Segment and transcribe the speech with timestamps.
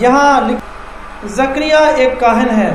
[0.00, 0.58] यहाँ
[1.26, 2.70] जक्रिया एक काहन है,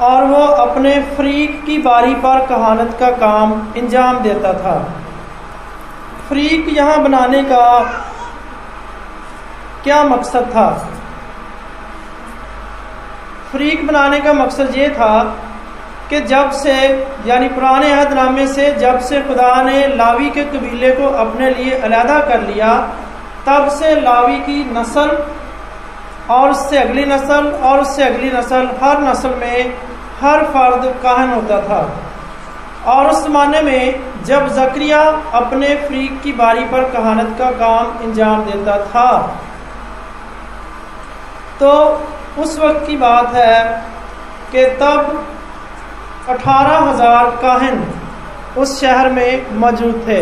[0.00, 4.76] और वो अपने फ्रीक की बारी पर कहानत का काम इंजाम देता था।
[6.28, 7.64] फ्रीक यहाँ बनाने का
[9.84, 10.68] क्या मकसद था?
[13.52, 15.22] फ्रीक बनाने का मकसद ये था
[16.10, 16.74] कि जब से,
[17.26, 22.18] यानी पुराने अहदनामे से जब से खुदा ने लावी के कबीले को अपने लिए अलहदा
[22.20, 22.72] कर लिया,
[23.46, 25.06] तब से लावी की नस्ल
[26.30, 29.74] और उससे अगली नस्ल और उससे अगली नस्ल, हर नस्ल में
[30.20, 31.80] हर फर्द काहन होता था।
[32.88, 35.00] और उस जमाने में जब जक्रिया
[35.34, 39.10] अपने फ्रीक की बारी पर कहानत का काम अंजाम देता था
[41.60, 41.70] तो
[42.38, 43.62] उस वक्त की बात है
[44.52, 45.26] कि तब
[46.28, 47.84] अठारह हज़ार काहन
[48.58, 50.20] उस शहर में मौजूद थे।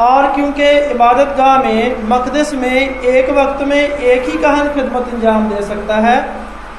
[0.00, 5.48] और क्योंकि इबादत गाह में, मकदस में, एक वक्त में एक ही कहन खिदमत अंजाम
[5.48, 6.18] दे सकता है।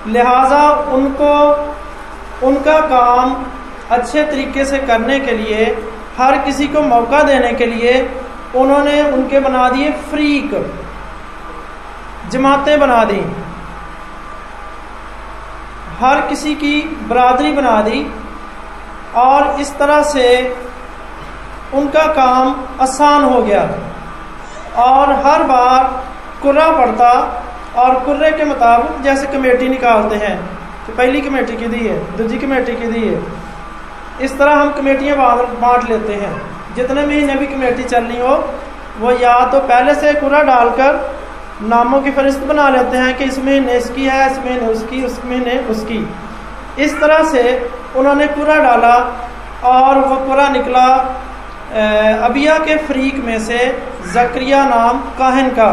[0.07, 1.33] लिहाजा उनको,
[2.47, 3.45] उनका काम
[3.91, 5.65] अच्छे तरीके से करने के लिए,
[6.17, 8.09] हर किसी को मौका देने के लिए
[8.55, 10.55] उन्होंने उनके बना दिए फ्रीक,
[12.31, 13.21] जमातें बना दी।
[15.99, 18.13] हर किसी की बरादरी बना दी
[19.15, 20.25] और इस तरह से
[21.73, 23.61] उनका काम आसान हो गया
[24.83, 25.83] और हर बार
[26.41, 27.11] कुर्रा पड़ता
[27.77, 30.37] और कुर्रे के मुताबिक जैसे कमेटी निकालते हैं,
[30.85, 33.21] कि पहली कमेटी की दी है दूसरी कमेटी की दी है।
[34.21, 35.17] इस तरह हम कमेटियाँ
[35.61, 36.33] बांट लेते हैं।
[36.75, 38.35] जितने महीने भी कमेटी चलनी हो,
[38.99, 40.99] वो या तो पहले से कुर्रा डालकर
[41.63, 45.19] नामों की फहरिस्त बना लेते हैं कि इस महीने इसकी है इस महीने उसकी उस
[45.25, 45.97] महीने उसकी।
[46.79, 47.41] इस तरह से
[47.95, 48.95] उन्होंने पूरा डाला
[49.65, 50.85] और वो पूरा निकला
[51.69, 53.57] अबिया के फरीक में से
[54.13, 55.69] जक्रिया नाम काहन का।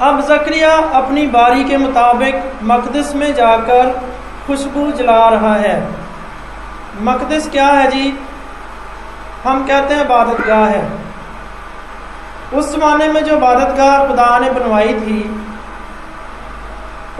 [0.00, 3.90] अब जक्रिया अपनी बारी के मुताबिक मकदस में जाकर
[4.46, 5.76] खुशबू जला रहा है।
[7.00, 8.18] मकदस क्या है जी?
[9.44, 10.82] हम कहते हैं इबादत गाह है।
[12.54, 15.20] उस जमाने में जो इबादत गाह खुदा ने बनवाई थी,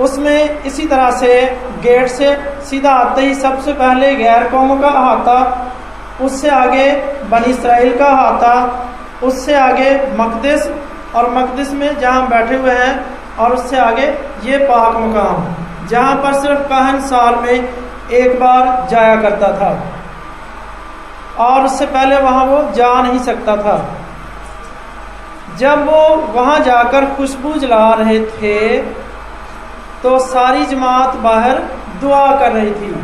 [0.01, 1.43] उसमें इसी तरह से
[1.83, 5.39] गेट से सीधा आते ही सबसे पहले गैर कौमों का अहाता
[6.23, 6.91] उससे आगे
[7.31, 8.55] बनी इसराइल का हाथा,
[9.23, 10.71] उससे आगे मकदस
[11.15, 12.95] और मकदस में जहाँ बैठे हुए हैं
[13.39, 14.07] और उससे आगे
[14.45, 15.45] ये पाक मकाम,
[15.89, 17.57] जहाँ पर सिर्फ़ कहन साल में
[18.13, 19.71] एक बार जाया करता था।
[21.45, 23.77] और उससे पहले वहाँ वो जा नहीं सकता था।
[25.59, 26.03] जब वो
[26.35, 28.79] वहाँ जाकर खुशबू जला रहे थे
[30.03, 31.59] तो सारी जमात बाहर
[32.01, 32.95] दुआ कर रही थी।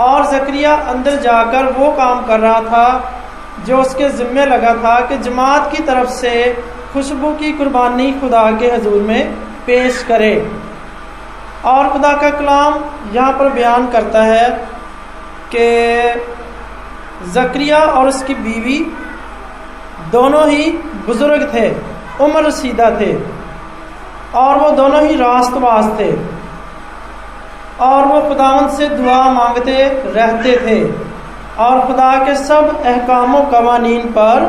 [0.00, 3.12] और जक्रिया अंदर जाकर वो काम कर रहा था,
[3.66, 6.32] जो उसके जिम्मे लगा था कि जमात की तरफ़ से
[6.92, 9.34] खुशबू की कुर्बानी खुदा के हजूर में
[9.66, 10.34] पेश करे।
[11.64, 12.82] और खुदा का कलाम
[13.14, 14.48] यहाँ पर बयान करता है
[15.54, 15.66] कि
[17.32, 18.78] जक्रिया और उसकी बीवी
[20.12, 20.70] दोनों ही
[21.06, 21.68] बुज़ुर्ग थे,
[22.24, 23.12] उम्र सीधा थे
[24.36, 26.10] और वो दोनों ही रास्तबाज थे।
[27.80, 31.04] और वो खुदावंत से दुआ मांगते रहते थे।
[31.62, 34.40] और खुदा के सब अहकाम कवानीन पर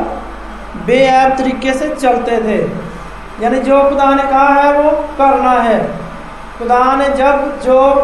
[0.86, 2.86] बेऐब तरीके से चलते थे।
[3.44, 5.86] यानी जो खुदा ने कहा है, वो करना है।
[6.58, 7.94] खुदा ने जब जो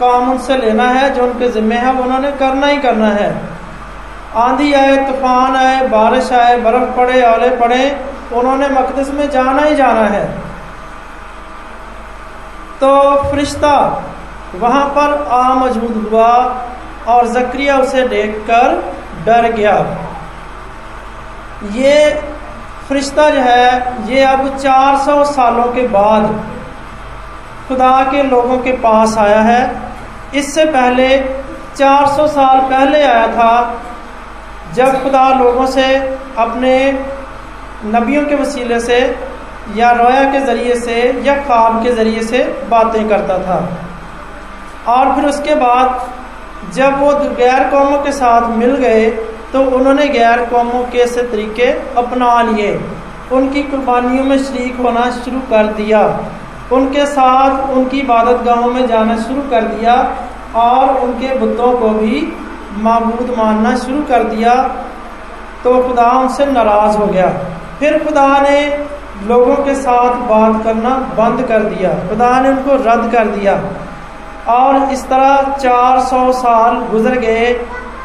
[0.00, 3.42] काम उनसे लेना है, जो उनके ज़िम्मे है, वो उन्होंने करना ही करना है।
[4.36, 9.74] आंधी आए, तूफ़ान आए, बारिश आए, बर्फ़ पड़े ओले पड़े, उन्होंने मकदस में जाना ही
[9.74, 10.28] जाना है।
[12.80, 14.02] तो फरिश्ता
[14.54, 16.28] वहाँ पर आ मौजूद हुआ
[17.08, 18.94] और जक्रिया उसे देखकर
[19.26, 19.74] डर गया।
[21.74, 22.22] ये
[22.88, 26.44] फरिश्ता जो है, ये अब 400 सालों के बाद
[27.68, 29.82] खुदा के लोगों के पास आया है।
[30.34, 31.18] इससे पहले
[31.76, 33.82] 400 साल पहले आया था,
[34.74, 35.96] जब खुदा लोगों से,
[36.38, 36.92] अपने
[37.84, 39.16] नबियों के वसीले से,
[39.76, 43.87] या रोया के ज़रिए से, या ख्वाब के ज़रिए से बातें करता था।
[44.88, 49.08] और फिर उसके बाद जब वो गैर कौमों के साथ मिल गए
[49.52, 52.72] तो उन्होंने गैर कौमों के से तरीके अपना लिए।
[53.32, 56.02] उनकी कुर्बानियों में शरीक होना शुरू कर दिया।
[56.72, 59.94] उनके साथ उनकी इबादत गाहों में जाना शुरू कर दिया
[60.56, 62.20] और उनके बुतों को भी
[62.78, 64.54] मबूद मानना शुरू कर दिया
[65.64, 67.28] तो खुदा उनसे नाराज़ हो गया।
[67.78, 68.58] फिर खुदा ने
[69.26, 73.54] लोगों के साथ बात करना बंद कर दिया। खुदा ने उनको रद्द कर दिया।
[74.48, 77.52] और इस तरह 400 साल गुजर गए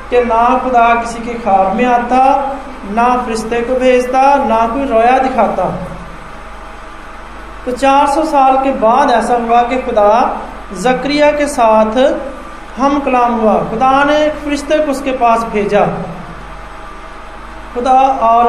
[0.09, 2.23] कि ना खुदा किसी के ख्वाब में आता,
[2.91, 5.65] ना फरिश्ते को भेजता, ना कोई रोया दिखाता।
[7.65, 10.09] तो 400 साल के बाद ऐसा हुआ कि खुदा
[10.81, 11.97] जक्रिया के साथ
[12.77, 15.85] हम कलाम हुआ। खुदा ने फरिश्ते को उसके पास भेजा।
[17.73, 18.45] खुदा और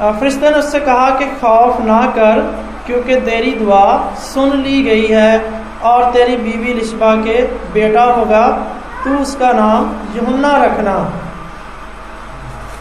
[0.00, 2.40] फरिश्ते ने उससे कहा कि खौफ ना कर,
[2.86, 3.84] क्योंकि तेरी दुआ
[4.24, 5.55] सुन ली गई है।
[5.86, 7.42] और तेरी बीवी लिशबा के
[7.72, 8.46] बेटा होगा,
[9.04, 10.96] तू उसका नाम यमुना रखना।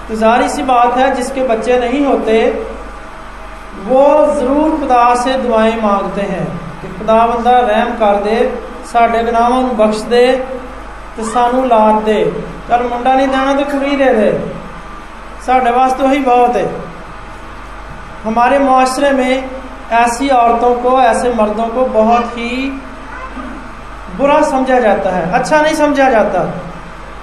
[0.07, 2.37] तो जारी सी बात है, जिसके बच्चे नहीं होते,
[3.85, 4.03] वो
[4.35, 6.45] ज़रूर खुदा से दुआएँ मांगते हैं
[6.81, 8.37] कि खुदा बंदा रहम कर दे,
[8.85, 10.25] साढ़े गुनाहों बख्श दे
[11.17, 12.23] तो सानू लाद दे।
[12.69, 14.31] चल मुंडा नहीं देना तो कुड़ी दे दे।
[15.45, 16.65] साढ़े वास्ते वही बहुत है।
[18.23, 19.49] हमारे माशरे में
[19.93, 22.51] ऐसी औरतों को, ऐसे मर्दों को बहुत ही
[24.17, 26.41] बुरा समझा जाता है अच्छा नहीं समझा जाता।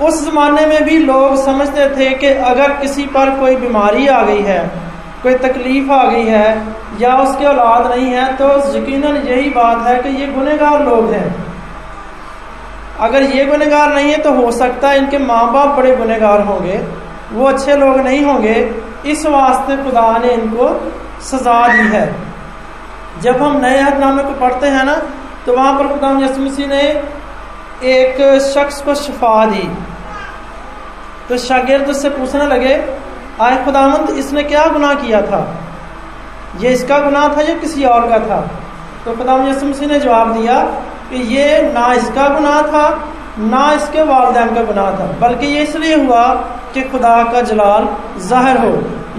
[0.02, 4.42] उस जमाने में भी लोग समझते थे कि अगर किसी पर कोई बीमारी आ गई
[4.42, 4.60] है,
[5.22, 6.48] कोई तकलीफ़ आ गई है,
[7.00, 11.34] या उसके औलाद नहीं है तो यकीनन यही बात है कि ये गुनहगार लोग हैं।
[13.00, 16.80] अगर ये गुनहगार नहीं है तो हो सकता है इनके माँ बाप बड़े गुनहगार होंगे,
[17.32, 18.56] वो अच्छे लोग नहीं होंगे।
[19.06, 20.68] इस वास्ते खुदा ने इनको
[21.22, 22.04] सजा दी है।
[23.22, 25.00] जब हम नए हदनामे को पढ़ते हैं ना
[25.46, 26.82] तो वहाँ पर खुदा यसमसी ने
[27.90, 29.68] एक शख्स को शफा दी।
[31.28, 32.74] तो शागिर्द उससे पूछने लगे,
[33.40, 35.40] आए खुदामंद इसने क्या गुनाह किया था?
[36.60, 38.40] ये इसका गुनाह था, या किसी और का था।
[39.04, 40.58] तो खुदाम यसमसी ने जवाब दिया
[41.10, 42.88] कि ये ना इसका गुनाह था,
[43.40, 46.24] ना इसके वालदेन का गुनाह था, बल्कि ये इसलिए हुआ
[46.74, 47.88] कि खुदा का जलाल
[48.20, 48.72] ज़ाहिर हो।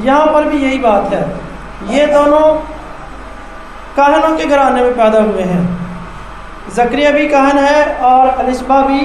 [0.03, 1.23] यहाँ पर भी यही बात है।
[1.89, 2.53] ये दोनों
[3.97, 5.82] कहनों के घराने में पैदा हुए हैं।
[6.75, 8.99] जक्रिया भी कहन है और अलिशबा भी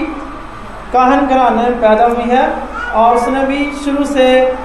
[0.92, 2.52] कहन घराने में पैदा हुई है
[2.94, 4.56] और उसने भी शुरू से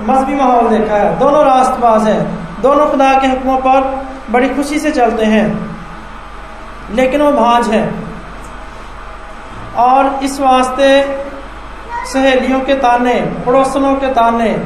[0.00, 4.90] मजहबी माहौल देखा है। दोनों रास्तबाज हैं। दोनों खुदा के हुक्मों पर बड़ी खुशी से
[4.90, 5.76] चलते हैं।
[6.92, 8.12] लेकिन वो भाज हैं।
[9.76, 11.18] और इस वास्ते
[12.12, 13.14] सहेलियों के ताने,
[13.46, 14.64] पड़ोसनों के ताने,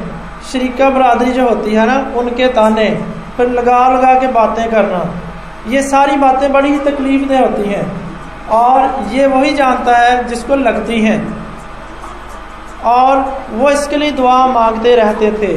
[0.53, 3.03] शरीका बरदरी जो होती है ना, उनके ताने
[3.37, 5.30] फिर लगा लगा के बातें करना।
[5.67, 7.85] ये सारी बातें बड़ी ही तकलीफ़ दे होती हैं।
[8.49, 11.19] और ये वही जानता है जिसको लगती हैं।
[12.85, 15.53] और वो इसके लिए दुआ मांगते रहते थे।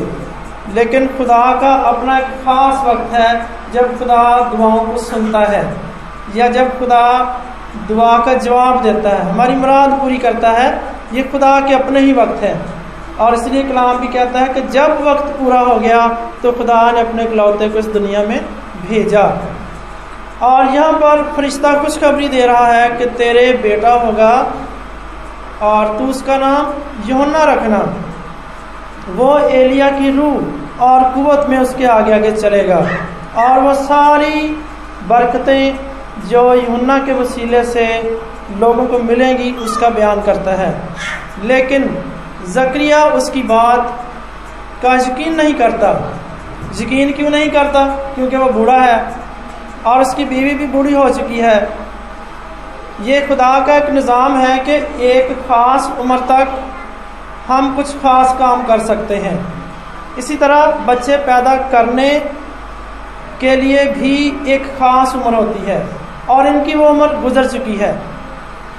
[0.74, 5.64] लेकिन खुदा का अपना एक ख़ास वक्त है जब खुदा दुआओं को सुनता है,
[6.36, 7.02] या जब खुदा
[7.88, 12.12] दुआ का जवाब देता है। हमारी मुराद पूरी करता है, ये खुदा के अपने ही
[12.12, 12.54] वक्त है।
[13.20, 16.06] और इसलिए कलाम भी कहता है कि जब वक्त पूरा हो गया
[16.42, 18.44] तो खुदा ने अपने कलौते को इस दुनिया में
[18.88, 19.22] भेजा।
[20.42, 24.52] और यहाँ पर फरिश्ता खुशखबरी दे रहा है कि तेरे बेटा होगा
[25.62, 26.66] और तू उसका नाम
[27.06, 27.94] योना रखना।
[29.14, 30.40] वो एलिया की रूह
[30.80, 32.86] और कुवत में उसके आगे आगे चलेगा।
[33.36, 34.62] और वह सारी
[35.08, 35.78] बरकतें
[36.28, 38.18] जो यूना के वसीले से
[38.58, 40.80] लोगों को मिलेंगी, उसका बयान करता है।
[41.44, 42.04] लेकिन
[42.48, 44.04] जक्रिया उसकी बात
[44.82, 46.12] का यकीन नहीं करता।
[46.80, 47.86] यकीन क्यों नहीं करता?
[47.86, 49.23] क्योंकि वह बूढ़ा है।
[49.86, 51.56] और उसकी बीवी भी बूढ़ी हो चुकी है।
[53.02, 54.74] ये खुदा का एक निज़ाम है कि
[55.06, 56.54] एक ख़ास उम्र तक
[57.48, 59.36] हम कुछ ख़ास काम कर सकते हैं।
[60.18, 62.08] इसी तरह बच्चे पैदा करने
[63.40, 64.16] के लिए भी
[64.52, 65.84] एक ख़ास उम्र होती है
[66.30, 67.92] और इनकी वो उम्र गुजर चुकी है।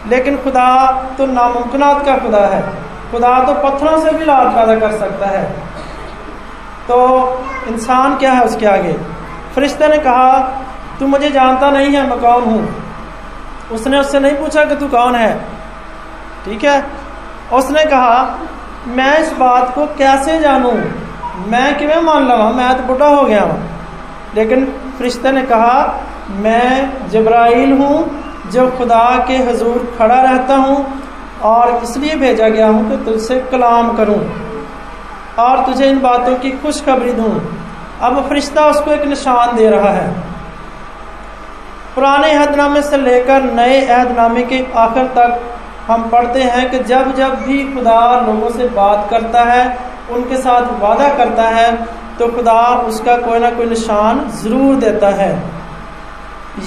[0.08, 0.70] लेकिन खुदा
[1.18, 2.62] तो नामुमकिनात का खुदा है।
[3.12, 5.44] खुदा तो पत्थरों से भी लाल पैदा कर सकता है।
[6.88, 6.98] तो
[7.68, 8.94] इंसान क्या है उसके आगे?
[9.56, 10.32] फरिश्ते ने कहा
[11.00, 12.76] तू मुझे जानता नहीं है, मैं कौन हूँ?
[13.72, 15.40] उसने उससे नहीं पूछा कि तू कौन है।
[16.46, 16.86] ठीक है?
[17.54, 18.40] उसने कहा,
[18.88, 20.74] मैं इस बात को कैसे जानूं?
[21.48, 22.50] मैं किमें मान लवा?
[22.50, 23.70] मैं तो बुढ़ा हो गया हूँ।
[24.36, 24.66] लेकिन
[25.00, 28.22] फरिश्ते ने कहा, मैं जब्राइल हूँ,
[28.52, 31.02] जो खुदा के हजूर खड़ा रहता हूँ
[31.42, 34.20] और इसलिए भेजा गया हूँ कि तुझसे कलाम करूँ
[35.40, 37.58] और तुझे इन बातों की खुशखबरी दूँ।
[38.02, 40.35] अब फरिश्ता उसको एक निशान दे रहा है।
[41.96, 45.42] पुराने अहदनामे से लेकर नए अहदनामे के आखिर तक
[45.88, 49.66] हम पढ़ते हैं कि जब जब भी खुदा लोगों से बात करता है,
[50.12, 51.70] उनके साथ वादा करता है
[52.18, 55.32] तो खुदा उसका कोई ना कोई निशान ज़रूर देता है।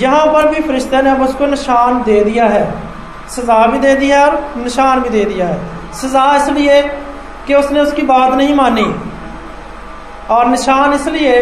[0.01, 2.65] यहाँ पर भी फरिश्ते ने अब उसको निशान दे दिया है।
[3.31, 6.83] सज़ा भी दे दिया और निशान भी दे दिया है। सज़ा इसलिए
[7.47, 8.85] कि उसने उसकी बात नहीं मानी।
[10.31, 11.41] और निशान इसलिए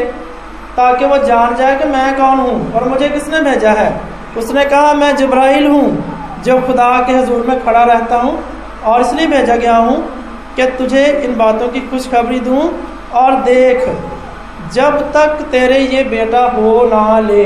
[0.76, 3.88] ताकि वो जान जाए कि मैं कौन हूँ और मुझे किसने भेजा है।
[4.38, 8.38] उसने कहा, मैं जब्राइल हूँ, जो खुदा के हजूर में खड़ा रहता हूँ
[8.84, 9.96] और इसलिए भेजा गया हूँ
[10.56, 12.60] कि तुझे इन बातों की खुशखबरी दूँ
[13.14, 13.88] और देख,
[14.74, 17.44] जब तक तेरे ये बेटा हो ना ले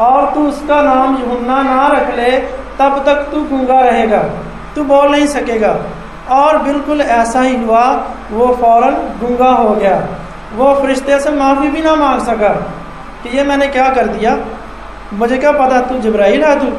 [0.00, 2.30] और तू उसका नाम यहुन्ना ना रख ले,
[2.78, 4.22] तब तक तू गूँगा रहेगा।
[4.74, 5.76] तू बोल नहीं सकेगा।
[6.32, 7.84] और बिल्कुल ऐसा ही हुआ,
[8.30, 9.96] वो फ़ौरन गूँगा हो गया।
[10.54, 12.48] वो फरिश्ते से माफ़ी भी ना मांग सका।
[13.22, 14.36] कि ये मैंने क्या कर दिया?
[15.12, 16.72] मुझे क्या पता तू जब्राइल है तू?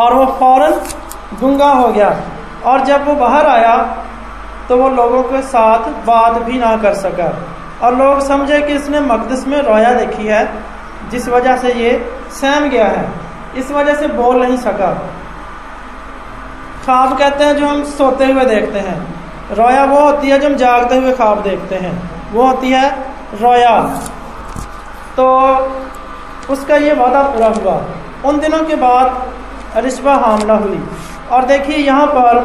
[0.00, 0.68] और वो फ़ौर
[1.40, 2.16] गूँगा हो गया।
[2.64, 3.76] और जब वो बाहर आया
[4.68, 7.32] तो वो लोगों के साथ बात भी ना कर सका।
[7.82, 10.48] और लोग समझे कि इसने मकदस में रोया देखी है,
[11.10, 11.92] जिस वजह से ये
[12.30, 13.08] सहम गया है।
[13.56, 14.92] इस वजह से बोल नहीं सका।
[16.84, 19.19] ख्वाब कहते हैं जो हम सोते हुए देखते हैं।
[19.52, 21.92] रोया वो होती है जो हम जागते हुए ख्वाब देखते हैं।
[22.32, 22.90] वो होती है
[23.40, 23.76] रोया।
[25.16, 25.26] तो
[26.50, 27.74] उसका ये वादा पूरा हुआ।
[28.24, 30.80] उन दिनों के बाद रिश्वा हामला हुई।
[31.32, 32.42] और देखिए यहाँ पर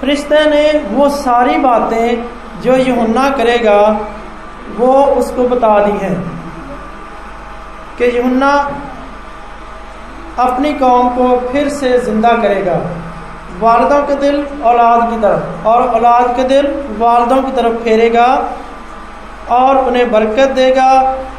[0.00, 2.24] फरिश्ते ने वो सारी बातें
[2.62, 3.80] जो यहुन्ना करेगा,
[4.76, 6.14] वो उसको बता दी हैं
[7.98, 8.52] कि यहुन्ना
[10.38, 12.76] अपनी कौम को फिर से ज़िंदा करेगा।
[13.60, 16.66] वालदों के दिल औलाद की तरफ़, और औलाद के दिल
[16.98, 18.26] वालदों की तरफ़ फेरेगा,
[19.50, 20.90] और उन्हें बरकत देगा,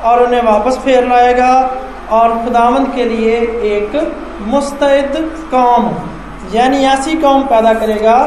[0.04, 1.54] और उन्हें वापस फेर लाएगा,
[2.12, 3.36] और खुदावंद के लिए
[3.72, 3.96] एक
[4.48, 5.14] मुस्तैद
[5.52, 5.92] कौम,
[6.54, 8.18] यानी ऐसी कौम पैदा करेगा,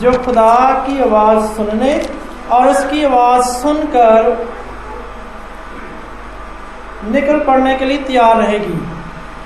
[0.00, 0.54] जो खुदा
[0.86, 1.94] की आवाज़ सुनने
[2.50, 4.30] और उसकी आवाज़ सुनकर
[7.12, 8.78] निकल पड़ने के लिए तैयार रहेगी।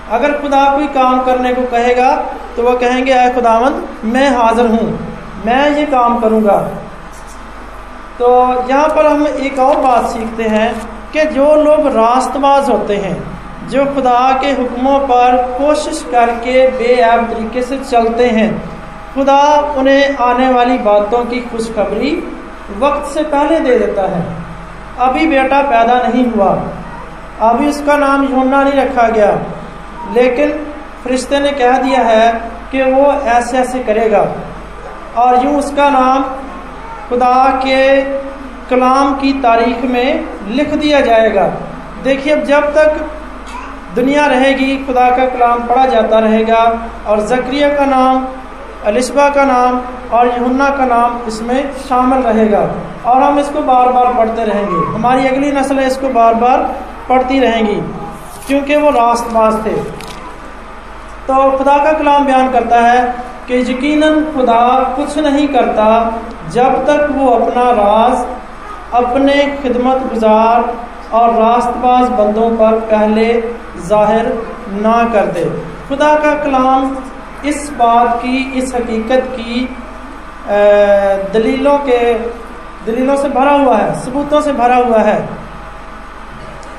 [0.08, 2.10] अगर खुदा कोई काम करने को कहेगा
[2.56, 4.98] तो वह कहेंगे आए खुदावंद, मैं हाजिर हूँ,
[5.46, 6.58] मैं ये काम करूँगा।
[8.18, 8.28] तो
[8.68, 10.68] यहाँ पर हम एक और बात सीखते हैं
[11.12, 13.16] कि जो लोग रास्तबाज होते हैं,
[13.68, 18.48] जो खुदा के हुक्मों पर कोशिश करके बेआब तरीके से चलते हैं,
[19.14, 19.42] खुदा
[19.78, 22.14] उन्हें आने वाली बातों की खुशखबरी
[22.78, 24.24] वक्त से पहले दे देता है।
[25.00, 26.50] अभी बेटा पैदा नहीं हुआ,
[27.42, 29.30] अभी उसका नाम योना नहीं रखा गया
[30.12, 30.50] लेकिन
[31.04, 32.32] फरिश्ते ने कह दिया है
[32.72, 34.26] कि वो ऐसे ऐसे करेगा।
[35.16, 36.22] और यूँ उसका नाम
[37.08, 38.02] खुदा के
[38.70, 41.46] कलाम की तारीख में लिख दिया जाएगा।
[42.04, 43.06] देखिए, अब जब तक
[43.94, 46.62] दुनिया रहेगी, खुदा का कलाम पढ़ा जाता रहेगा
[47.06, 48.26] और जक्रिया का नाम
[48.86, 49.80] अलिशबा का नाम
[50.12, 52.58] और यहुन्ना का नाम इसमें शामिल रहेगा।
[53.06, 56.62] और हम इसको बार बार पढ़ते रहेंगे। हमारी अगली नस्लें इसको बार बार
[57.08, 57.80] पढ़ती रहेंगी।
[58.46, 59.76] क्योंकि वो रास्त रास्तबाज थे।
[61.26, 63.00] तो खुदा का कलाम बयान करता है
[63.46, 64.62] कि यकीनन खुदा
[64.96, 65.86] कुछ नहीं करता
[66.52, 68.26] जब तक वो अपना राज
[68.94, 70.74] अपने खिदमत गुजार
[71.12, 73.26] और रास्तबाज बंदों पर पहले
[73.86, 74.26] ज़ाहिर
[74.82, 75.44] ना कर दे।
[75.88, 76.96] खुदा का कलाम
[77.44, 79.68] इस बात की, इस हकीकत की
[81.32, 81.98] दलीलों के,
[82.86, 85.18] दलीलों से भरा हुआ है, सबूतों से भरा हुआ है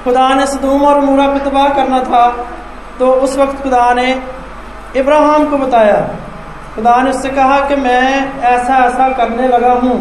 [0.08, 2.26] खुदा ने सदूम और मूरा को तबाह करना था
[3.00, 4.12] तो उस वक्त खुदा ने
[4.96, 5.98] इब्राहिम को बताया।
[6.76, 9.96] खुदा ने उससे कहा कि मैं ऐसा ऐसा करने लगा हूँ।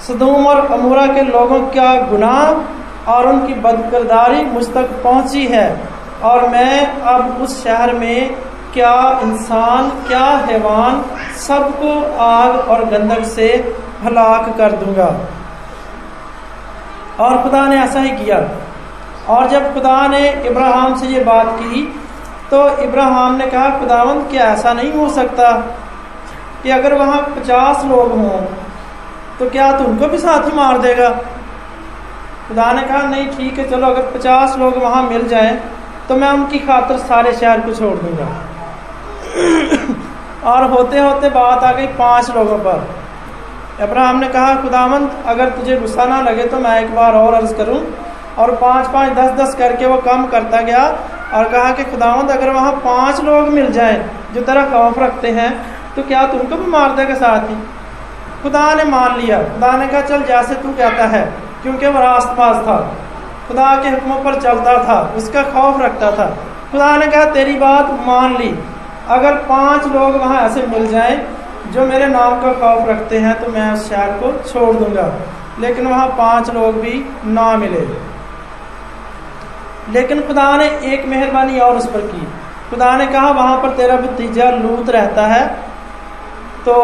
[0.00, 5.66] सदूम और अमूरा के लोगों का गुनाह और उनकी बदकरदारी मुझ तक पहुँची है
[6.24, 8.34] और मैं अब उस शहर में
[8.74, 11.02] क्या इंसान, क्या हैवान
[11.38, 13.46] सबको आग और गंदक से
[14.04, 15.08] हलाक कर दूँगा।
[17.20, 18.40] और खुदा ने ऐसा ही किया।
[19.30, 21.82] और जब खुदा ने इब्राहिम से ये बात की
[22.50, 25.50] तो इब्राहिम ने कहा, खुदावंद, क्या ऐसा नहीं हो सकता
[26.62, 28.40] कि अगर वहाँ पचास लोग हों
[29.38, 31.08] तो क्या तो उनको भी साथ ही मार देगा?
[32.48, 35.54] खुदा ने कहा, नहीं, ठीक है, चलो, अगर पचास लोग वहाँ मिल जाएँ
[36.08, 38.28] तो मैं उनकी खातर सारे शहर को छोड़ दूँगा।
[40.52, 42.86] और होते होते बात आ गई पाँच लोगों पर।
[43.82, 47.54] अब्राहम ने कहा खुदावंत अगर तुझे गुस्सा ना लगे तो मैं एक बार और अर्ज़
[47.54, 47.80] करूँ
[48.38, 50.84] और पाँच पाँच, दस दस करके वो कम करता गया
[51.34, 55.50] और कहा कि खुदावंद, अगर वहाँ पाँच लोग मिल जाएँ जो तेरा खौफ रखते हैं
[55.96, 57.50] तो क्या तुमको भी मार देगा साथ?
[57.50, 57.56] ही
[58.42, 61.22] खुदा ने मान लिया। खुदा ने कहा, चल, जैसे तू कहता है,
[61.62, 62.76] क्योंकि वह वो रास्तपास था।
[63.48, 66.26] खुदा के हुक्मों पर चलता था, उसका खौफ रखता था।
[66.72, 68.58] खुदा ने कहा, तेरी बात मान ली।
[69.08, 71.26] अगर पाँच लोग वहाँ ऐसे मिल जाएँ,
[71.70, 75.12] जो मेरे नाम का खौफ रखते हैं तो मैं उस शहर को छोड़ दूँगा।
[75.58, 78.09] लेकिन वहाँ पाँच लोग भी ना मिले।
[79.90, 82.26] लेकिन खुदा ने एक मेहरबानी और उस पर की।
[82.70, 85.46] खुदा ने कहा, वहाँ पर तेरा भतीजा लूत रहता है
[86.60, 86.74] तो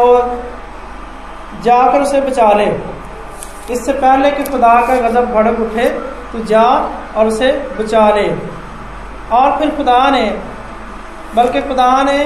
[1.65, 2.67] जाकर उसे बचा ले।
[3.73, 5.89] इससे पहले कि खुदा का गजब भड़क उठे
[6.33, 6.63] तो जा
[7.17, 8.29] और उसे बचा ले।
[9.33, 10.27] और फिर खुदा ने,
[11.35, 12.19] बल्कि खुदा ने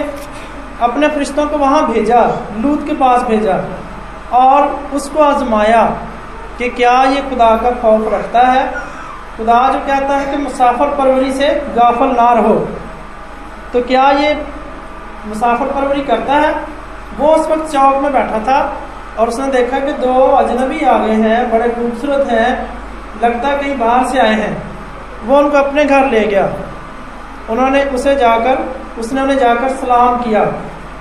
[0.82, 2.20] अपने फरिश्तों को वहाँ भेजा,
[2.56, 3.56] लूत के पास भेजा,
[4.34, 5.84] और उसको आजमाया
[6.58, 8.62] कि क्या ये खुदा का खौफ रखता है
[9.40, 12.68] खुदा जो कहता है कि मुसाफर परवरी से गाफल ना रहो।
[13.73, 14.47] तो क्या ये
[15.26, 16.64] मुसाफर परवरी करता है?
[17.18, 18.76] वो उस वक्त चौक में बैठा था
[19.18, 22.80] और उसने देखा कि दो अजनबी आ गए हैं, बड़े खूबसूरत हैं।
[23.23, 24.62] लगता कहीं बाहर से आए हैं।
[25.26, 26.52] वो उनको अपने घर ले गया।
[27.50, 30.52] उन्होंने उसे जाकर, उसने उन्हें जाकर सलाम किया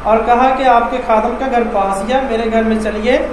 [0.05, 3.29] और कहा कि आपके खादम का घर पास गया, मेरे घर में चलिए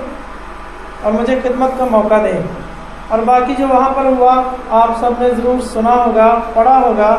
[1.04, 2.65] और मुझे खिदमत का मौका दें।
[3.12, 4.32] और बाकी जो वहाँ पर हुआ,
[4.72, 7.10] आप सबने ज़रूर सुना होगा, पढ़ा होगा।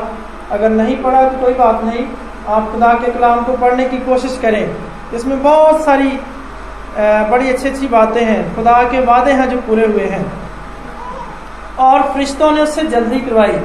[0.52, 2.06] अगर नहीं पढ़ा तो कोई बात नहीं।
[2.48, 4.76] आप खुदा के कलाम को पढ़ने की कोशिश करें।
[5.16, 6.10] इसमें बहुत सारी
[7.32, 10.26] बड़ी अच्छी अच्छी बातें हैं। खुदा के वादे हैं जो पूरे हुए हैं।
[11.80, 13.60] और फरिश्तों ने उससे जल्दी करवाई।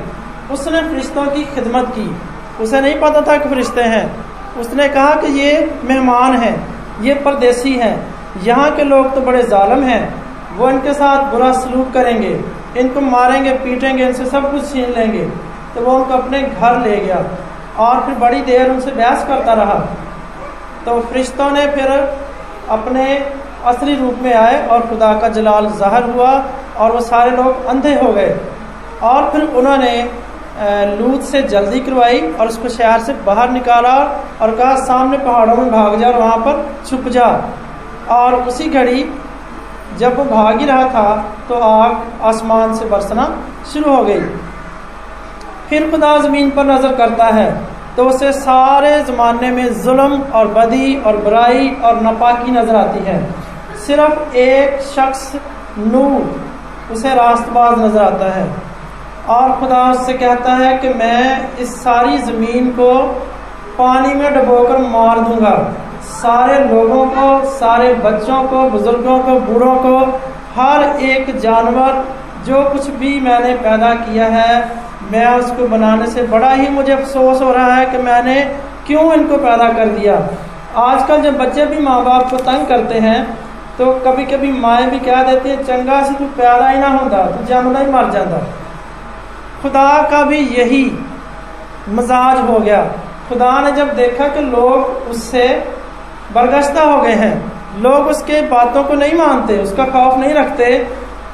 [0.52, 2.10] उसने फरिश्तों की खिदमत की।
[2.62, 4.04] उसे नहीं पता था कि फरिश्ते हैं।
[4.60, 5.52] उसने कहा कि ये
[5.84, 6.56] मेहमान हैं,
[7.02, 7.94] ये परदेसी हैं।
[8.42, 10.21] यहाँ के लोग तो बड़े जालम हैं।
[10.56, 12.32] वो इनके साथ बुरा सलूक करेंगे,
[12.78, 15.24] इनको मारेंगे, पीटेंगे, इनसे सब कुछ छीन लेंगे।
[15.74, 17.24] तो वो उनको अपने घर ले गया
[17.80, 19.74] और फिर बड़ी देर उनसे बहस करता रहा।
[20.84, 21.90] तो फरिश्तों ने फिर
[22.70, 23.04] अपने
[23.66, 26.30] असली रूप में आए और खुदा का जलाल ज़ाहिर हुआ
[26.78, 28.36] और वो सारे लोग अंधे हो गए।
[29.04, 29.94] और फिर उन्होंने
[30.98, 33.94] लूत से जल्दी करवाई और उसको शहर से बाहर निकाला
[34.42, 37.28] और कहा, सामने पहाड़ों में भाग जा और वहाँ पर छुप जा।
[38.10, 39.04] और उसी घड़ी
[39.98, 41.04] जब वो भाग ही रहा था
[41.48, 43.26] तो आग आसमान से बरसना
[43.72, 44.20] शुरू हो गई।
[45.68, 47.50] फिर खुदा ज़मीन पर नज़र करता है
[47.96, 53.18] तो उसे सारे ज़माने में जुल्म और बदी और बुराई और नपाकी नज़र आती है।
[53.78, 55.32] सिर्फ़ एक शख्स
[55.78, 56.22] नूर,
[56.92, 58.46] उसे रास्तबाज नज़र आता है।
[59.30, 62.92] और खुदा उससे कहता है कि मैं इस सारी ज़मीन को
[63.78, 65.54] पानी में डबोकर मार दूँगा।
[66.22, 69.98] सारे लोगों को, सारे बच्चों को, बुज़ुर्गों को, बूढ़ों को,
[70.56, 72.04] हर एक जानवर,
[72.46, 74.54] जो कुछ भी मैंने पैदा किया है,
[75.12, 78.34] मैं उसको बनाने से बड़ा ही मुझे अफसोस हो रहा है कि मैंने
[78.86, 80.14] क्यों इनको पैदा कर दिया।
[80.80, 83.18] आजकल जब बच्चे भी माँ बाप को तंग करते हैं
[83.78, 87.24] तो कभी कभी माएँ भी कह देती हैं, चंगा से तू पैदा ही ना होता
[87.26, 88.38] तो जमना ही मर जाता।
[89.62, 90.84] खुदा का भी यही
[91.90, 92.82] मजाज हो गया।
[93.28, 95.46] खुदा ने जब देखा कि लोग उससे
[96.34, 97.34] बरगश्ता हो गए हैं।
[97.82, 100.76] लोग उसके बातों को नहीं मानते, उसका खौफ नहीं रखते।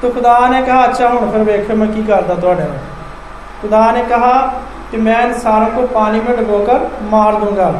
[0.02, 2.64] तो खुदा ने कहा अच्छा हूँ फिर वेखे मैं की करता थोड़े
[3.60, 4.34] खुदा ने कहा
[4.90, 7.72] कि मैं इन सारों को पानी में डुबोकर मार दूँगा।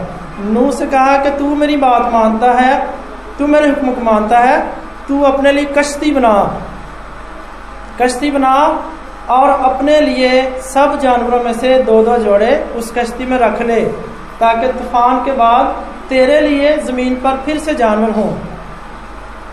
[0.45, 2.73] नू से कहा कि तू मेरी बात मानता है,
[3.39, 4.59] तू मेरे हुक्म को मानता है,
[5.09, 6.35] तू अपने लिए कश्ती बना।
[8.03, 8.55] कश्ती बना
[9.31, 13.81] और अपने लिए सब जानवरों में से दो दो जोड़े उस कश्ती में रख ले,
[14.41, 15.75] ताकि तूफ़ान के बाद
[16.09, 18.31] तेरे लिए ज़मीन पर फिर से जानवर हों।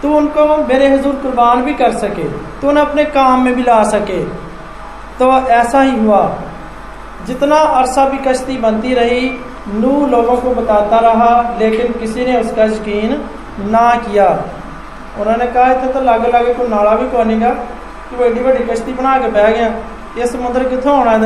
[0.01, 2.23] तू उनको मेरे हजूर कुर्बान भी कर सके
[2.59, 4.23] तो उन्हें अपने काम में भी ला सके।
[5.19, 6.21] तो ऐसा ही हुआ।
[7.27, 9.29] जितना अरसा भी कश्ती बनती रही,
[9.67, 13.13] नू लोगों को बताता रहा, लेकिन किसी ने उसका यकीन
[13.71, 14.27] ना किया।
[15.19, 18.93] उन्होंने कहा इतने तो लागे लागे कोई नाला भी कोनी गा, कि एडी बड़ी कश्ती
[18.93, 19.67] बना के बह गया।
[20.17, 21.17] ये समुद्र कितों आना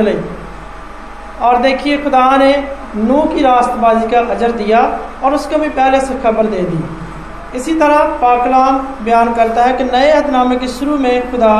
[1.42, 2.52] और देखिए खुदा ने
[2.98, 4.82] नू की रास्तबाजी का अजर दिया
[5.24, 9.84] और उसको भी पहले से खबर दे दी। इसी तरह पाकलाम बयान करता है कि
[9.86, 11.56] नए अहदनामे के शुरू में खुदा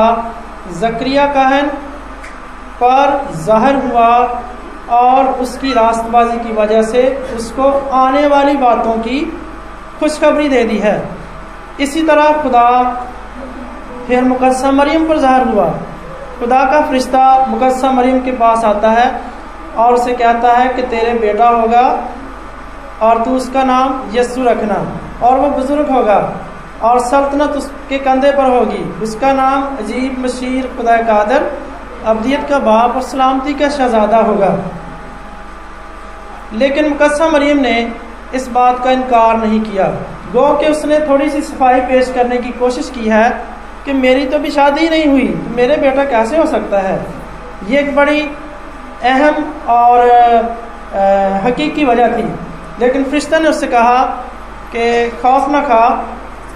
[0.80, 1.68] जक्रिया कहन
[2.82, 4.10] पर ज़ाहिर हुआ
[4.96, 9.20] और उसकी रास्तबाजी की वजह से उसको आने वाली बातों की
[10.00, 10.98] खुशखबरी दे दी है।
[11.80, 12.68] इसी तरह खुदा
[14.08, 15.68] फिर मुकदसा मरियम पर ज़ाहिर हुआ।
[16.40, 19.08] खुदा का फरिश्ता मुकदसा मरियम के पास आता है
[19.80, 21.84] और उसे कहता है कि तेरे बेटा होगा
[23.02, 24.78] और तू उसका नाम यस्सु रखना
[25.24, 26.18] और वो बुज़ुर्ग होगा
[26.84, 31.52] और सल्तनत उसके कंधे पर होगी। उसका नाम अजीब, मशीर खुदा कादर
[32.06, 34.58] अबदियत का बाप और सलामती का शहजादा होगा।
[36.54, 37.76] लेकिन मुकदसा मरीम ने
[38.36, 39.88] इस बात का इनकार नहीं किया।
[40.34, 43.30] गो कि उसने थोड़ी सी सफ़ाई पेश करने की कोशिश की है
[43.86, 47.00] कि मेरी तो भी शादी नहीं हुई तो मेरे बेटा कैसे हो सकता है?
[47.68, 48.22] ये एक बड़ी
[49.04, 50.00] अहम और
[51.46, 52.36] हकीकी वजह थी।
[52.80, 54.06] लेकिन फरिश्ता ने उससे कहा
[54.76, 56.06] कि, खौफ न खा,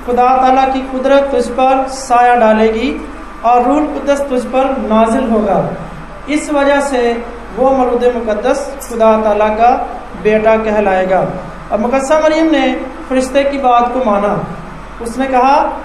[0.06, 3.10] खुदा ताला की कुदरत तुझ पर साया डालेगी
[3.46, 5.70] और रूल कुदस तुझ पर नाजिल होगा।
[6.30, 7.26] इस वजह से
[7.56, 9.90] वो मरूद मुकदस खुदा तला का
[10.24, 11.28] बेटा कहलाएगा।
[11.72, 14.44] और मुकदसा मरियम ने फरिश्ते की बात को माना।
[15.02, 15.78] उसने कहा,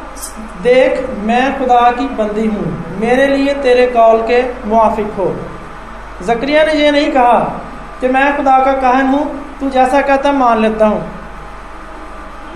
[0.62, 5.36] देख, मैं खुदा की बंदी हूँ। मेरे लिए तेरे कौल के मुआफिक हो।
[6.22, 7.38] जक्रिया ने यह नहीं कहा
[8.00, 9.24] कि मैं खुदा का कहन हूँ,
[9.60, 11.00] तू जैसा कहता मान लेता हूँ।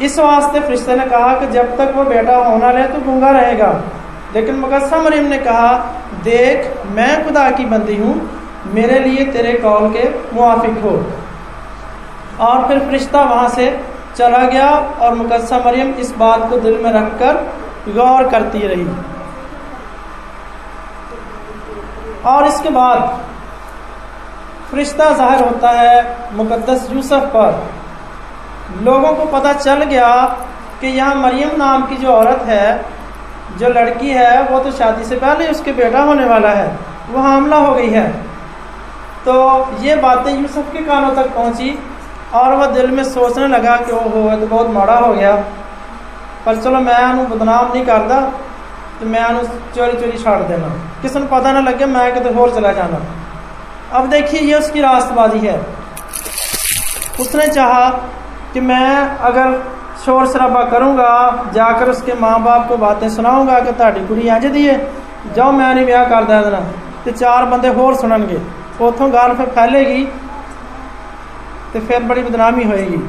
[0.03, 3.73] इस वास्ते फरिश्ते ने कहा कि जब तक वो बेटा होना रहे तो गूँगा रहेगा।
[4.35, 5.73] लेकिन मुकदसा मरियम ने कहा,
[6.25, 8.15] देख, मैं खुदा की बंदी हूँ,
[8.75, 10.95] मेरे लिए तेरे कौल के मुआफिक हो।
[12.41, 13.71] और फिर फरिश्ता वहाँ से
[14.17, 14.69] चला गया
[15.01, 17.35] और मुकदसा मरियम इस बात को दिल में रखकर
[17.89, 18.87] गौर करती रही।
[22.27, 23.21] और इसके बाद
[24.73, 30.11] फरिश्ता ज़ाहिर होता है मुकद्दस यूसुफ पर। लोगों को पता चल गया
[30.81, 32.85] कि यहाँ मरियम नाम की जो औरत है,
[33.59, 36.67] जो लड़की है, वो तो शादी से पहले उसके बेटा होने वाला है।
[37.11, 38.07] वो हमला हो गई है।
[39.25, 39.35] तो
[39.81, 41.79] ये बातें यूसुफ के कानों तक पहुँची
[42.35, 45.35] और वह दिल में सोचने लगा कि वो ओहो तो बहुत माड़ा हो गया।
[46.47, 48.21] पर चलो, मैं बदनाम नहीं करता
[49.01, 49.23] तो मैं
[49.75, 50.69] चोरी चोरी छाड़ देना।
[51.03, 52.99] किसी पता ना लगे, मैं कितने होर चला जाना।
[53.93, 55.61] अब देखिए ये उसकी रास्तबाजी है।
[57.21, 57.89] उसने चाहा
[58.53, 58.87] कि मैं
[59.21, 59.61] अगर
[60.05, 64.67] शोर शराबा करूँगा, जाकर उसके माँ बाप को बातें सुनाऊँगा कि ताड़ी कुड़ी इंज दी
[64.67, 64.77] है,
[65.35, 66.61] जाओ मैं नहीं ब्याह कर देना
[67.05, 68.41] तो चार बंदे होर सुननगे।
[68.81, 70.05] उतों गल फिर फैलेगी
[71.73, 73.03] तो फिर बड़ी बदनामी होएगी।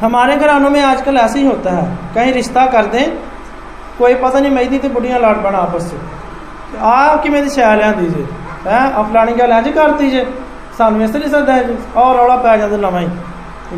[0.00, 3.16] हमारे घरानों में आजकल ऐसे ही होता है। कहीं रिश्ता कर दें,
[3.98, 7.92] कोई पता नहीं मैं तो बुढ़िया लाट बना आपस से आ कि मेरी शैल लिया
[7.92, 8.26] दीजिए।
[8.66, 10.34] फलानी गल इंज कर दीजिए।
[10.78, 13.06] सानू इस नहीं है और रौला पै जाता नवा ही।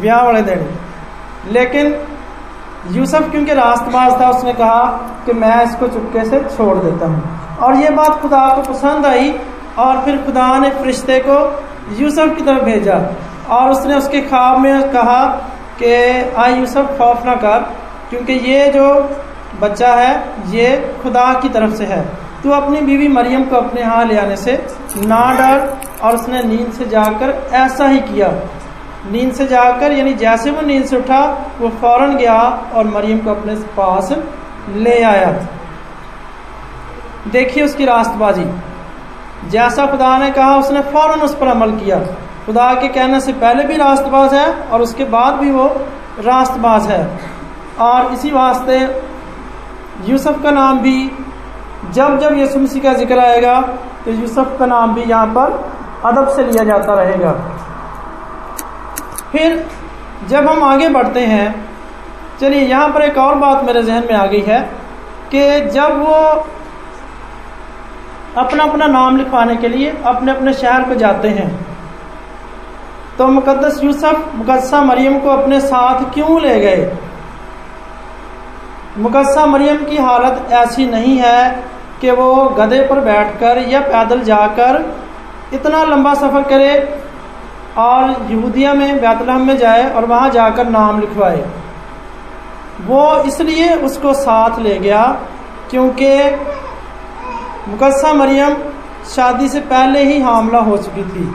[0.01, 0.68] ब्याह वाले दिन।
[1.49, 2.03] लेकिन
[2.90, 4.83] यूसुफ, क्योंकि रास्तबाज था, उसने कहा
[5.27, 9.40] कि मैं इसको चुपके से छोड़ देता हूँ। और ये बात खुदा को पसंद आई,
[9.79, 11.64] और फिर खुदा ने फरिश्ते को
[11.99, 13.14] यूसुफ की तरफ़ भेजा।
[13.51, 15.25] और उसने उसके ख्वाब में कहा
[15.83, 17.75] कि आ यूसुफ, खौफ ना कर,
[18.11, 19.11] क्योंकि ये जो
[19.61, 24.05] बच्चा है, ये खुदा की तरफ़ से है। तू अपनी बीवी मरियम को अपने यहाँ
[24.05, 28.29] ले आने से ना डर और उसने नींद से जाकर ऐसा ही किया।
[29.11, 32.38] नींद से जाकर, यानी जैसे वो नींद से उठा, वो फ़ौरन गया
[32.75, 34.12] और मरियम को अपने पास
[34.77, 35.33] ले आया।
[37.27, 38.44] देखिए उसकी रास्तबाजी।
[39.51, 41.99] जैसा खुदा ने कहा, उसने फ़ौरन उस पर अमल किया।
[42.46, 45.66] खुदा के कहने से पहले भी रास्तबाज है, और उसके बाद भी वो
[46.20, 47.20] रास्तबाज है।
[47.81, 48.79] और इसी वास्ते
[50.11, 51.11] यूसुफ का नाम भी
[51.92, 53.61] जब जब यसु मसीह का ज़िक्र आएगा
[54.05, 55.53] तो यूसुफ का नाम भी यहाँ पर
[56.05, 57.33] अदब से लिया जाता रहेगा।
[59.33, 59.64] फिर
[60.29, 61.55] जब हम आगे बढ़ते हैं,
[62.40, 64.61] चलिए यहाँ पर एक और बात मेरे जहन में आ गई है
[65.31, 66.14] कि जब वो
[68.37, 71.49] अपना अपना नाम लिखवाने के लिए अपने अपने शहर को जाते हैं
[73.18, 76.90] तो मुकदस यूसुफ मुकदसा मरियम को अपने साथ क्यों ले गए?
[78.99, 81.40] मुकदसा मरियम की हालत ऐसी नहीं है
[82.00, 84.85] कि वो गधे पर बैठकर या पैदल जाकर
[85.54, 86.74] इतना लंबा सफ़र करे
[87.78, 91.44] और यहूदिया में, बैतलहम में जाए और वहाँ जाकर नाम लिखवाए।
[92.87, 95.04] वो इसलिए उसको साथ ले गया
[95.70, 96.11] क्योंकि
[97.68, 98.56] मुकदसा मरियम
[99.06, 101.32] शादी से पहले ही हामला हो चुकी थी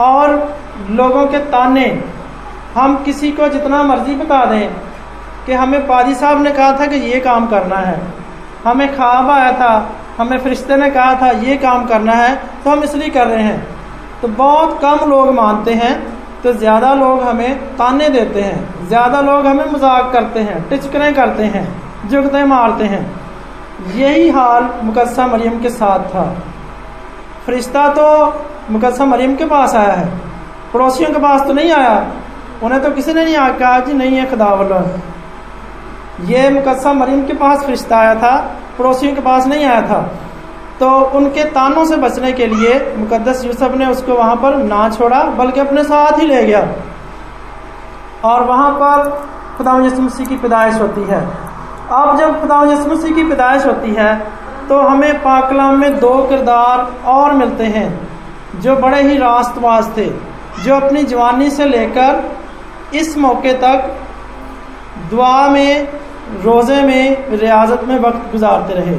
[0.00, 0.32] और
[0.92, 1.86] लोगों के ताने
[2.74, 4.70] हम किसी को जितना मर्ज़ी बता दें
[5.46, 7.98] कि हमें पादी साहब ने कहा था कि ये काम करना है।
[8.64, 9.72] हमें ख्वाब आया था,
[10.18, 14.20] हमें फरिश्ते ने कहा था, ये काम करना है तो हम इसलिए कर रहे हैं।
[14.22, 15.94] तो बहुत कम लोग मानते हैं
[16.42, 21.44] तो ज़्यादा लोग हमें ताने देते हैं, ज़्यादा लोग हमें मज़ाक करते हैं, टिचकरें करते
[21.46, 21.66] हैं,
[22.08, 23.02] जुगते मारते हैं।
[23.96, 26.24] यही हाल मुकदसा मरियम के साथ था।
[27.46, 28.06] फरिश्ता तो
[28.70, 30.08] मुकदसा मरियम के पास आया है,
[30.72, 31.98] पड़ोसियों के पास तो नहीं आया।
[32.62, 34.48] उन्हें तो किसी ने नहीं कहा जी नहीं है खुदा
[36.24, 38.36] ये मुकदसा मरीम के पास फरिश्ता आया था,
[38.78, 40.00] पड़ोसियों के पास नहीं आया था।
[40.80, 45.22] तो उनके तानों से बचने के लिए मुकदस यूसुफ ने उसको वहाँ पर ना छोड़ा,
[45.22, 46.66] बल्कि अपने साथ ही ले गया।
[48.24, 49.08] और वहाँ पर
[49.56, 51.20] खुदा मसीह की पैदाइश होती है।
[51.92, 54.14] अब जब खुदा मसीह की पैदाइश होती है
[54.68, 56.78] तो हमें पाकलाम में दो किरदार
[57.08, 57.88] और मिलते हैं,
[58.56, 60.06] जो बड़े ही रास्तबाज थे,
[60.64, 62.22] जो अपनी जवानी से लेकर
[62.94, 63.90] इस मौके तक
[65.10, 65.88] दुआ में
[66.36, 68.96] रोज़े में, रियाजत में वक्त गुजारते रहे।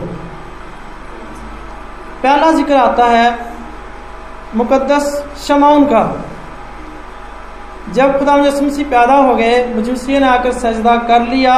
[2.23, 3.29] पहला ज़िक्र आता है
[4.55, 6.03] मुकद्दस शमाउन का।
[7.93, 11.55] जब खुदा यसमसी पैदा हो गए मजूसी ने आकर सजदा कर लिया।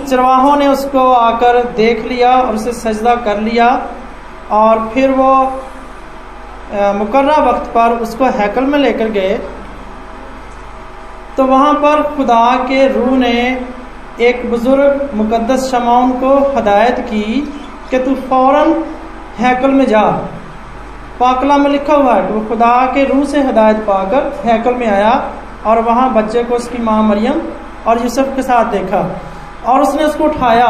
[0.00, 3.68] चरवाहों ने उसको आकर देख लिया और उसे सजदा कर लिया।
[4.52, 5.34] और फिर वो
[6.94, 9.38] मुकर्रा वक्त पर उसको हैकल में लेकर गए।
[11.36, 13.34] तो वहाँ पर खुदा के रूह ने
[14.22, 17.24] एक बुज़ुर्ग मुकद्दस शमाउन को हदायत की
[17.90, 18.72] कि तू फ़ौरन
[19.38, 20.02] हैकल में जा।
[21.20, 25.12] पाकला में लिखा हुआ है वो खुदा के रूह से हदायत पाकर हैकल में आया
[25.66, 27.40] और वहाँ बच्चे को उसकी माँ मरियम
[27.86, 29.02] और यूसुफ के साथ देखा
[29.66, 30.68] और उसने उसको उठाया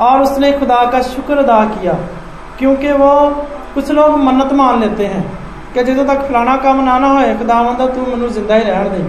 [0.00, 1.92] और उसने खुदा का शुक्र अदा किया,
[2.58, 3.14] क्योंकि वो
[3.74, 5.22] कुछ लोग मन्नत मान लेते हैं
[5.74, 8.88] कि जो तक फलाना काम ना ना हो खुदा मंदा तू मैं ज़िंदा ही रहन
[8.88, 9.02] दे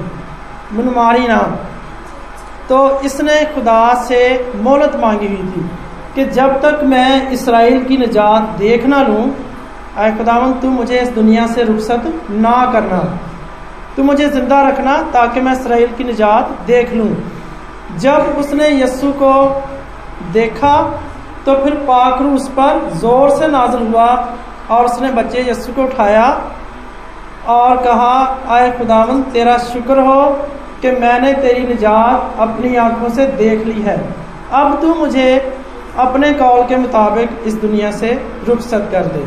[0.73, 1.39] मैं मारी ना।
[2.69, 4.21] तो इसने खुदा से
[4.58, 5.69] मोहलत मांगी हुई थी
[6.15, 9.23] कि जब तक मैं इसराइल की निजात देख ना लूँ
[9.97, 12.99] आए खुदावन तू मुझे इस दुनिया से रुखसत ना करना।
[13.95, 17.10] तू मुझे ज़िंदा रखना ताकि मैं इसराइल की निजात देख लूँ।
[17.99, 19.34] जब उसने यस्सु को
[20.34, 20.75] देखा
[21.45, 24.08] तो फिर पाखरू उस पर ज़ोर से नाजल हुआ
[24.71, 26.28] और उसने बच्चे यस्सु को उठाया
[27.49, 28.13] और कहा
[28.49, 30.21] आए खुदावन तेरा शुक्र हो
[30.86, 33.98] कि मैंने तेरी निजात अपनी आँखों से देख ली है।
[34.54, 35.30] अब तू मुझे
[36.00, 38.12] अपने कौल के मुताबिक इस दुनिया से
[38.48, 39.24] रुखसत कर दे।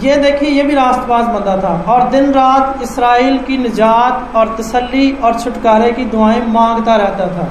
[0.00, 5.10] ये देखिए, ये भी रास्तबाज बंदा था। और दिन रात इसराइल की निजात और तसल्ली
[5.12, 7.48] और छुटकारे की दुआएँ माँगता रहता था।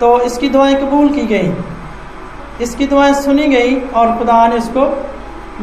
[0.00, 1.52] तो इसकी दुआएँ कबूल की गई।
[2.60, 4.86] इसकी दुआएँ सुनी गई और खुदा ने इसको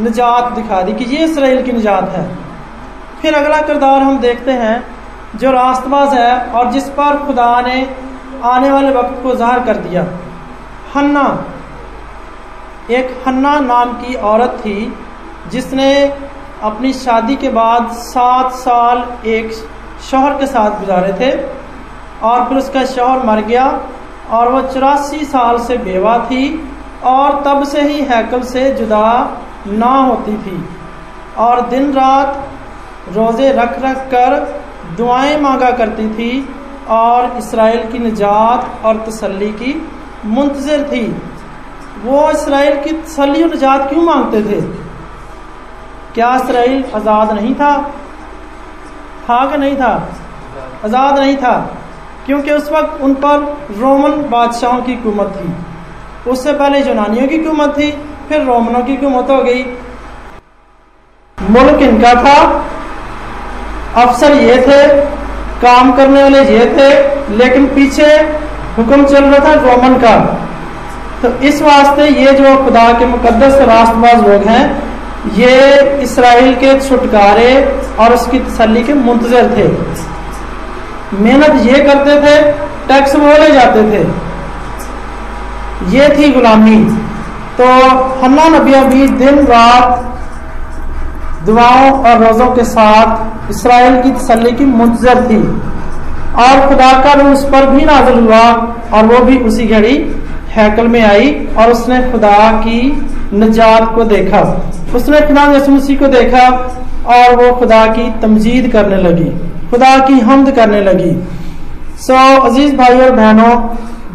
[0.04, 2.26] निजात दिखा दी कि ये इसराइल की निजात है।
[3.22, 4.95] फिर अगला किरदार हम देखते हैं।
[5.36, 7.78] जो रास्तबाज है और जिस पर खुदा ने
[8.46, 10.06] आने वाले वक्त को ज़ाहिर कर दिया।
[10.96, 11.26] हन्ना।
[12.92, 14.94] एक हन्ना नाम की औरत थी,
[15.52, 15.92] जिसने
[16.64, 19.52] अपनी शादी के बाद सात साल एक
[20.02, 21.32] शोहर के साथ गुजारे थे
[22.24, 23.66] और फिर उसका शोहर मर गया
[24.32, 26.44] और वह चौरासी साल से बेवा थी
[27.06, 29.08] और तब से ही हैकल से जुदा
[29.68, 30.64] ना होती थी
[31.40, 34.38] और दिन रात रोज़े रख रख कर
[34.98, 36.48] दुआएँ मांगा करती थी
[36.92, 39.74] और इसराइल की निजात और तसल्ली की
[40.28, 41.06] मुंतजर थी।
[42.04, 44.62] वो इसराइल की तसली और निजात क्यों मांगते थे?
[46.14, 47.72] क्या इसराइल आज़ाद नहीं था?
[49.26, 49.94] था कि नहीं था?
[50.86, 51.56] आज़ाद नहीं था,
[52.26, 53.40] क्योंकि उस वक्त उन पर
[53.80, 57.92] रोमन बादशाहों की हुकूमत थी। उससे पहले यूनानियों की हुकूमत थी,
[58.30, 59.64] फिर रोमनों की हुकूमत हो गई।
[61.38, 62.38] मुल्क इनका था
[63.98, 64.88] अफसर ये थे,
[65.62, 66.90] काम करने वाले ये थे,
[67.36, 68.08] लेकिन पीछे
[68.78, 70.16] हुक्म चल रहा था रोमन का।
[71.22, 74.66] तो इस वास्ते ये जो खुदा के मुकदस रास्तबाज लोग हैं,
[75.36, 77.54] ये इसराइल के छुटकारे
[78.00, 79.68] और उसकी तसली के मुंतजर थे।
[81.24, 82.42] मेहनत ये करते थे,
[82.88, 84.04] टैक्स बोले जाते थे।
[85.98, 86.78] ये थी गुलामी।
[87.58, 87.66] तो
[88.22, 90.15] हन्ना नबिया भी दिन रात
[91.46, 95.42] दुआओं और रोज़ों के साथ इसराइल की तसली की मुंतजर थी।
[96.36, 98.42] और खुदा का रूह उस पर भी नाजल हुआ
[98.94, 99.96] और वो भी उसी घड़ी
[100.50, 102.80] हैकल में आई और उसने खुदा की
[103.34, 104.42] निजात को देखा।
[104.96, 106.48] उसने खुदा मसीह को देखा
[107.08, 109.30] और वो खुदा की तमजीद करने लगी।
[109.70, 111.12] खुदा की हमद करने लगी।
[112.00, 113.52] सो so, अज़ीज़ भाई और बहनों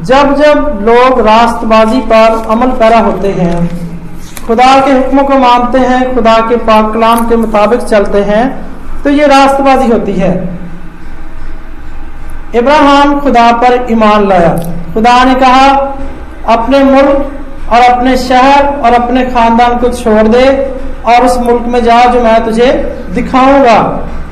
[0.05, 3.90] जब जब लोग रास्तबाजी पर अमल पैरा होते हैं
[4.51, 8.45] खुदा के हुक्मों को मानते हैं, खुदा के पाक कलाम के मुताबिक चलते हैं
[9.03, 10.31] तो ये रास्तबाजी होती है।
[12.55, 14.49] इब्राहिम खुदा पर ईमान लाया।
[14.95, 15.69] खुदा ने कहा,
[16.49, 20.45] अपने मुल्क और अपने शहर और अपने खानदान को छोड़ दे
[21.07, 22.73] और उस मुल्क में जा जो मैं तुझे
[23.15, 23.79] दिखाऊँगा।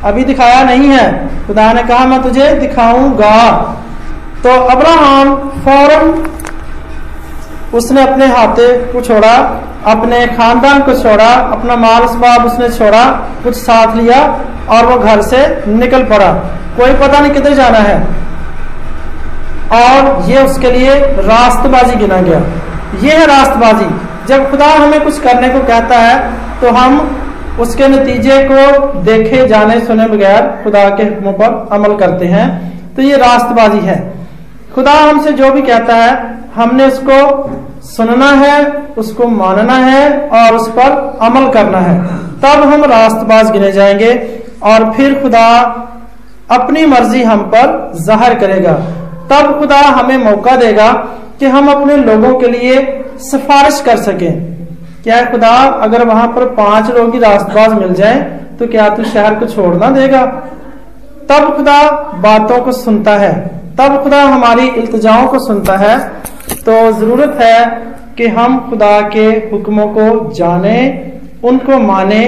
[0.04, 1.06] अभी दिखाया नहीं है।
[1.46, 3.36] खुदा ने कहा, मैं तुझे दिखाऊँगा।
[4.42, 6.12] तो अब्राहम फ़ौरन
[7.74, 9.34] उसने अपने हाथे को छोड़ा,
[9.86, 13.04] अपने खानदान को छोड़ा, अपना माल सबाब उसने छोड़ा,
[13.44, 16.32] कुछ साथ लिया और वो घर से निकल पड़ा।
[16.76, 18.06] कोई पता नहीं किधर जाना है।
[19.72, 22.38] और ये उसके लिए रास्तबाजी गिना गया।
[23.02, 23.86] ये है रास्तबाजी।
[24.28, 27.16] जब खुदा हमें कुछ करने को कहता है तो हम
[27.60, 32.46] उसके नतीजे को देखे जाने सुने बगैर खुदा के हुक्मों पर अमल करते हैं।
[32.96, 34.14] तो ये रास्तबाजी है।
[34.74, 37.18] खुदा हमसे जो भी कहता है हमने उसको
[37.86, 38.56] सुनना है,
[38.98, 41.98] उसको मानना है और उस पर अमल करना है।
[42.40, 44.12] तब हम रास्तबाज गिने जाएँगे
[44.64, 45.48] और फिर खुदा
[46.50, 48.72] अपनी मर्ज़ी हम पर ज़ाहिर करेगा।
[49.30, 50.92] तब खुदा हमें मौका देगा
[51.40, 52.76] कि हम अपने लोगों के लिए
[53.20, 54.32] सिफारिश कर सकें।
[55.04, 55.50] क्या खुदा,
[55.82, 58.20] अगर वहाँ पर पाँच लोग ही रास्तबाज मिल जाए
[58.58, 60.24] तो क्या तू शहर को छोड़ना देगा?
[61.28, 61.80] तब खुदा
[62.18, 63.32] बातों को सुनता है।
[63.76, 65.96] तब खुदा हमारी इल्तजाओं को सुनता है।
[66.68, 67.64] तो ज़रूरत है
[68.16, 70.78] कि हम खुदा के हुक्मों को जाने,
[71.44, 72.24] उनको माने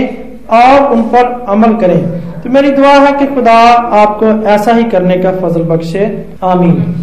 [0.50, 2.00] और उन पर अमल करें।
[2.42, 3.58] तो मेरी दुआ है कि खुदा
[3.98, 6.06] आपको ऐसा ही करने का फजल बख्शे।
[6.44, 6.99] आमीन।